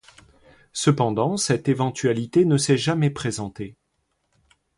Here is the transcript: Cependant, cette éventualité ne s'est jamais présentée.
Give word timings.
Cependant, 0.73 1.37
cette 1.37 1.69
éventualité 1.69 2.43
ne 2.45 2.57
s'est 2.57 2.75
jamais 2.75 3.11
présentée. 3.11 3.77